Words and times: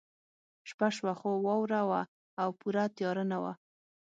شپه 0.69 0.87
شوه 0.95 1.13
خو 1.19 1.29
واوره 1.45 1.81
وه 1.89 2.01
او 2.41 2.49
پوره 2.59 2.83
تیاره 2.95 3.23
نه 3.31 3.37
وه 3.43 3.53